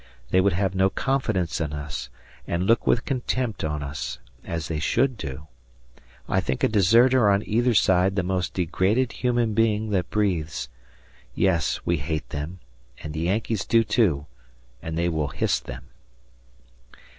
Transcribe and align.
They 0.31 0.41
would 0.41 0.53
have 0.53 0.73
no 0.73 0.89
confidence 0.89 1.61
in 1.61 1.73
us 1.73 2.09
and 2.47 2.65
look 2.65 2.87
with 2.87 3.05
contempt 3.05 3.63
on 3.63 3.83
us, 3.83 4.17
as 4.43 4.67
they 4.67 4.79
should 4.79 5.15
do. 5.15 5.45
I 6.27 6.39
think 6.41 6.63
a 6.63 6.67
deserter 6.67 7.29
on 7.29 7.47
either 7.47 7.75
side 7.75 8.15
the 8.15 8.23
most 8.23 8.55
degraded 8.55 9.11
human 9.11 9.53
being 9.53 9.91
that 9.91 10.09
breathes. 10.09 10.69
Yes, 11.35 11.81
we 11.85 11.97
hate 11.97 12.29
them, 12.29 12.59
and 13.03 13.13
the 13.13 13.19
Yankees 13.19 13.63
do 13.63 13.83
too, 13.83 14.25
and 14.81 14.97
they 14.97 15.07
will 15.07 15.27
hiss 15.27 15.59
them. 15.59 15.83